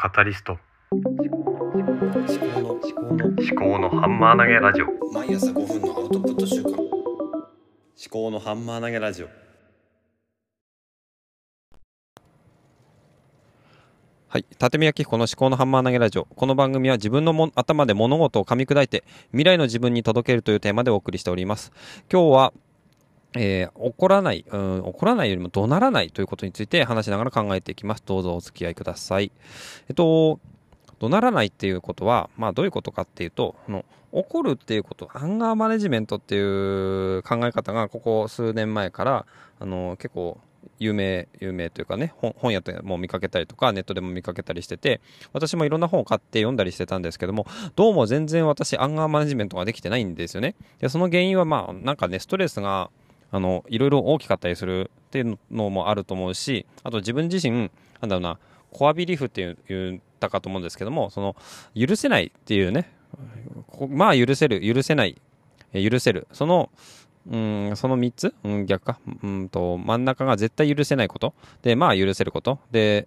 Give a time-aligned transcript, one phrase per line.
[0.00, 0.56] カタリスト
[0.92, 6.88] 思考の思考の思考のハンマー投げラジオ毎朝5分のアウトプット週間思
[8.08, 9.28] 考のハンマー投げラジオ
[14.28, 14.46] はい。
[14.60, 16.26] 立見明彦の思考のハンマー投げラジオ。
[16.26, 21.72] この番組は自分のも頭で物事を噛み砕いて未来の自分に届けるというテーマでお送りしております。
[22.12, 22.52] 今日は、
[23.34, 28.02] えー怒らない、うん、怒らないよりも怒鳴らないということについて話しながら考えていきます。
[28.04, 29.32] どうぞお付き合いください。
[29.88, 30.40] えっと、
[30.98, 39.26] 怒鳴らないっていうことは、まあどういうことかっていうと、この怒るっていうこと、アンガーマネジメントっていう考え方がここ数年前から、
[39.60, 40.38] あの、結構
[40.78, 45.00] 有名、有名というかね、本屋でも見かけたりとか、ネットでも見かけたりしてて、
[45.32, 50.54] 私もいろんな本を買って読んだりしてたんですけども、どうも全然私、アンガーマネジメントができてないんですよね。
[50.80, 52.90] で、その原因はまあ、なんかね、ストレスが、
[53.30, 58.38] あの、いろいろ大きかったりするっていうのもあると思うし、あと自分自身、なんだろうな、
[58.70, 61.36] コアビリーフって言ったかと思うんですけども、その、
[61.74, 62.90] 許せないっていうね、
[63.88, 65.20] まあ許せる、許せない、
[65.72, 66.70] 許せる、その、
[67.30, 73.06] うん、その3つ、うん、逆か、うんと、真ん中が絶対許せないこと、で、まあ許せること、で、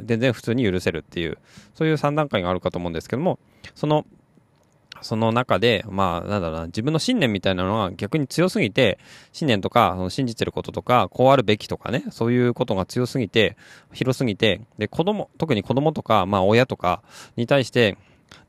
[0.00, 1.38] 全然普通に許せるっていう、
[1.74, 3.38] そういう3段階があるかと思うんですけども、
[3.74, 4.06] その、
[5.02, 8.98] その中で、まあ、なんだろうな、自分の信念みたいなのが逆に強すぎて、
[9.32, 13.56] 信念とか、その信じてることとか、こうあるべきとかね、そういうことが強すぎて、
[13.92, 17.02] 広すぎて、で、子供、特に子供とか、まあ親とか
[17.36, 17.96] に対して、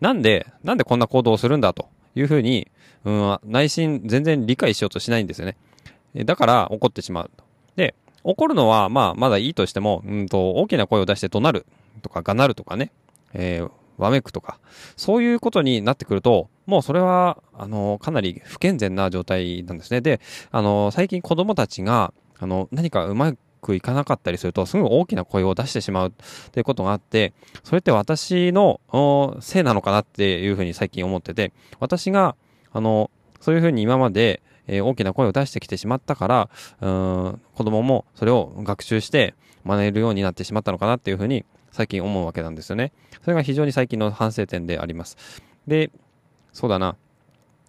[0.00, 2.68] なんで、なんでこんな行動をするんだというふうに、
[3.04, 5.56] うん、内心全然理解しようとしないんですよね。
[6.24, 7.30] だから怒ってしまう。
[7.76, 11.66] で、怒るのは、まあ、まだいいとしても、うんと、大きな声を出して怒鳴る
[12.02, 12.90] とか、がなるとかね、
[13.34, 14.58] えーわめくとか、
[14.96, 20.00] そういうことになってくると、もうそれは、あの、かなり不健全な状態なんですね。
[20.00, 26.12] で、あの、最近子供たちが、あの、何かうまくいかなかったりすると、すごい大きな声を出してしまうっ
[26.52, 27.32] ていうことがあって、
[27.64, 28.80] それって私の
[29.40, 32.36] せいなのかなっていうふうに最近思ってて、私が、
[32.72, 36.50] あの、そういうふうに今まで、えー大きな声を出してきてしまったから、
[36.82, 39.34] うーん、子供もそれを学習して
[39.64, 42.92] 真似るようになってしまったのかなっていうふうに最近思うわけなんですよね。
[43.22, 45.16] それが非常に最近の反省点であります。
[45.66, 45.90] で、
[46.52, 46.96] そうだな。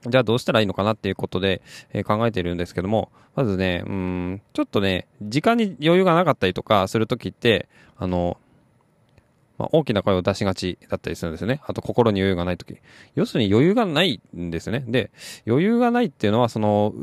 [0.08, 1.62] じゃあどうしたらいいのかなっていうことで、
[1.92, 7.68] えー考えているんですけども、まずね、うん、ちょっとね、時間に余裕がなかったりとかするときって、
[7.98, 8.38] あの、
[9.58, 11.60] まあ、大きな声を出しがちだったりするんですよね。
[11.68, 12.78] あと心に余裕がないとき。
[13.16, 14.86] 要するに余裕がないんですね。
[14.88, 15.12] で、
[15.46, 16.94] 余裕がないっていうのは、その、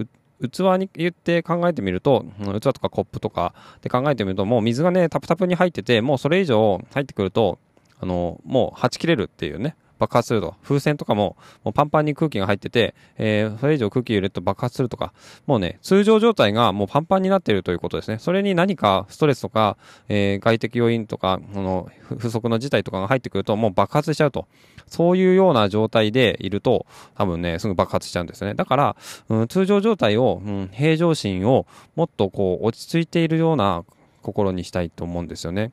[0.40, 7.58] 器に言って考えてみると、器とかコップとかで考えてみると、もう水がね、タプタプに入ってて、もうそれ以上入ってくると、
[8.00, 10.54] あの、もうはち切れるっていうね、爆発すると。
[10.62, 15.12] 風船とかも、もうパンパンに空気が入ってて、えーそれ以上空気入れると爆発するとか、
[15.46, 18.18] もうね、通常状態がもうパンパンになっているということですね。
[18.18, 19.76] それに何かストレスとか、
[20.08, 24.46] えー外的要因とか、あの、不不測の事態とかが入ってくると、もう爆発しちゃうと。
[24.86, 26.86] そういうような状態でいると、
[27.16, 28.54] 多分ね、すぐ爆発しちゃうんですね。
[28.54, 28.96] だから、
[29.28, 33.84] うん、通常状態を、うん、平常心をもっとこう、落ち着いているような
[34.22, 35.72] 心にしたいと思うんですよね。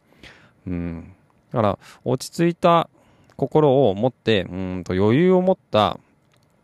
[0.67, 1.13] うん。
[1.51, 2.89] だから、落ち着いた
[3.35, 5.99] 心を持って、うんと余裕を持った、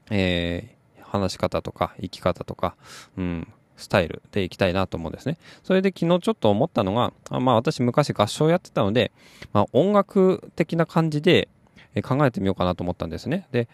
[0.10, 2.76] えー話し方とか生き方とか、
[3.18, 3.48] うん、
[3.78, 5.38] スタイルでいきたいなと思うんですね。
[5.64, 9.12] それで昨日ちょっと思ったのが、あまあ私昔合唱やってたので、
[9.52, 11.50] まあ音楽的な感じで
[12.04, 13.48] 考えてみようかなと思ったんですね。
[13.52, 13.68] で、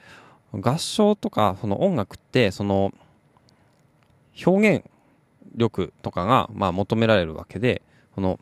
[0.53, 2.93] 合唱とかその音楽って、その
[4.45, 4.85] 表現
[5.55, 7.81] 力とかがまあ求められるわけで、
[8.15, 8.39] この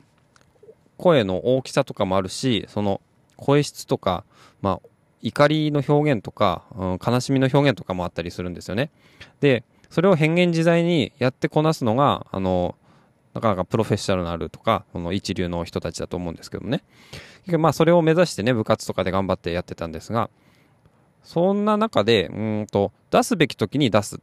[0.97, 3.01] 声の大きさとかもあるし、その
[3.37, 4.23] 声質とか、
[4.61, 4.89] まあ
[5.21, 8.91] 怒りの表現とか、うん悲しみの表現とかもあったりするんですよね。
[9.39, 12.75] で、それを変幻自在にやってこなすのが、あの、
[13.33, 16.83] なかなかプロフェッショナルとか、この一流の人たちだと思うんですけどもね。
[17.57, 20.29] まあそれを目指してね、部活とかで頑張ってやってたんですが、
[21.23, 24.19] そんな中で、うんと、出すべき時に出す。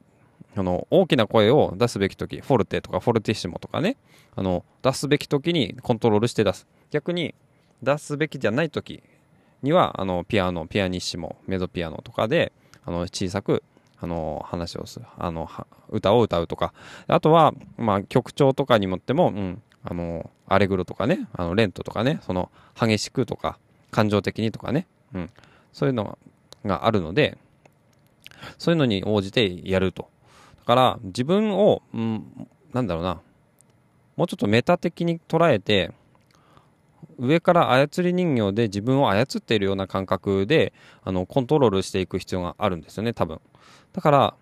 [0.57, 3.97] あの、大きな声を出すべき時、フォルテとかフォルティッシモとかね、
[4.37, 6.67] あの、出すべき時にコントロールして出す。
[6.91, 7.35] 逆に、
[7.83, 9.03] 出すべきじゃない時
[9.63, 12.53] には、あの、ピアノ、ピアニッシモ、メゾピアノとかで、
[12.85, 13.63] あの、小さく、
[14.01, 15.07] あの、話をする。
[15.19, 15.49] あの、
[15.91, 16.73] 歌を歌うとか。
[17.07, 23.59] あとは、まあ、曲調とかにもっても、うん、あの、アレグロとかね、あの、レントとかね、その、激しくとか、
[23.91, 25.31] 感情的にとかね、うん、
[25.73, 26.19] そういうの
[26.65, 27.37] があるので、
[28.59, 30.09] そういうのに応じてやると。
[30.61, 33.21] だから、自分を、うん、なんだろうな、
[34.17, 35.93] もうちょっとメタ的に捉えて、
[37.19, 43.41] 上から操り人形で自分を操っているような感覚であのコントロールしていく必要があるんですよね多分。
[43.93, 44.35] だから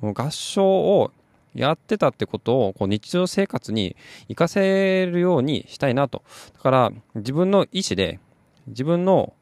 [0.00, 1.12] 合唱を
[1.54, 3.96] やってたってことをこう日常生活に
[4.28, 6.22] 活かせるようにしたいなと。
[6.54, 8.20] だから自分の意思で
[8.66, 9.32] 自分の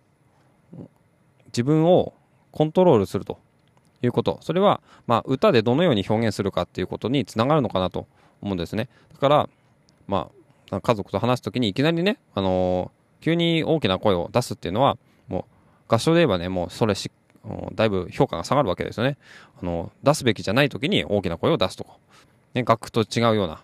[1.46, 2.14] 自分を
[2.52, 3.38] コントロールすると。
[4.06, 4.38] いうこと。
[4.42, 8.06] それは、ま、歌でどのように表現するかっていうことにつながるのかなと
[8.42, 8.88] 思うんですね。
[9.12, 9.48] だから
[10.06, 10.43] まあ
[10.80, 14.96] 家族と話す時にいきなりね、あのー、急に大きな声を出すっていうのは
[15.28, 15.46] も
[15.88, 17.10] う合唱で言えばねもうそれし
[17.74, 19.18] だいぶ評価が下がるわけですよね。
[19.60, 21.98] あの出すべきじゃない時に大きな声を出すとか、
[22.54, 23.62] ね、楽譜と違うような。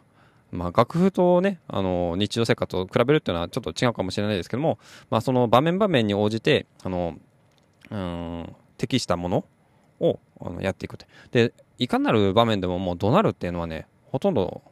[0.52, 4.78] まあ、楽譜とね、あの、日常生活を比べるっていうのはちょっと違うかもしれないですけども、
[5.08, 7.14] まあ、その場面場面に応じて、あの、
[7.90, 9.44] うん、適したもの
[10.00, 11.06] をあのやっていくと。
[11.30, 14.62] で、いかなる場面でももう怒鳴るっていうのはね、ほとんど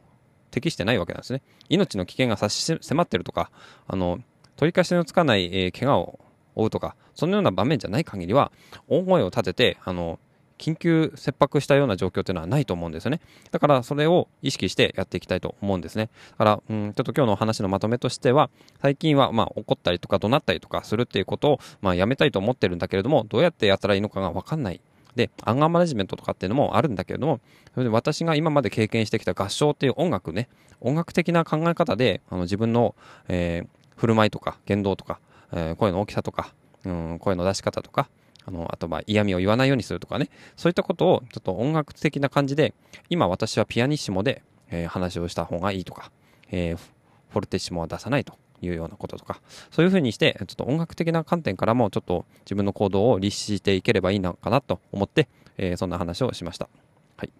[0.51, 1.41] 適してないわけなんですね。
[1.69, 3.51] 命の危険が差し迫ってるとか、
[3.87, 4.19] あの、
[4.55, 6.19] 取り返しのつかない、えー、怪我を
[6.55, 8.51] 負うとか、そのような場面じゃない限りは、
[8.87, 10.19] 大声を立てて、あの、
[10.59, 13.21] 緊急切迫したような状況っていうのはないと思うんですよね。
[13.49, 16.09] だからそれを意識してやっていきたいと思うんですね。
[16.31, 18.49] だから、うん、ちょっと今日のお話のまとめとしては、
[18.81, 24.81] 最近はまあ怒ったりとか怒鳴ったりとかするっていうことをまあやめたいと思ってるんだけれども、どうやってやったらいいのかがわかんない。
[25.19, 27.41] で、アンガーマネジメントとかっていうのもあるんだけれども、
[27.73, 30.47] それで私が今まで経験してきた合唱っていう音楽ね、
[30.79, 32.95] 音楽的な考え方で、あの自分の、
[33.27, 35.19] えー、振る舞いとか言動とか、
[35.51, 36.53] えー、声の大きさとか、
[36.85, 38.09] うん、声の出し方とか、
[38.45, 42.73] あの、あとまあ嫌味を言わないようにするとかね、そういったことをちょっと音楽的な感じで、
[43.09, 46.11] 今私はピアニッシモで、えー、話をした方がいいとか、
[46.49, 48.33] えー、フォルテッシモは出さないと。
[48.61, 49.41] いうようなこととか、
[49.71, 55.27] そういうふうにして、ちょっと音楽的な観点からもちょっと自分の行動を律していければいいのかなと思って、
[55.57, 56.69] えー、そんな話をしました。
[57.17, 57.31] はい。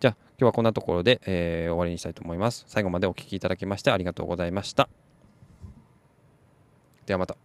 [0.00, 2.64] じゃあ、今日はこんなところで、えー、終わりにしたいと思います。
[2.68, 4.88] 最後までお聴きいただきましてありがとうございました。
[7.06, 7.43] ではまた。